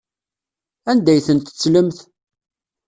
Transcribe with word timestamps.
Anda 0.89 1.09
ay 1.13 1.21
tent-tettlemt? 1.27 1.99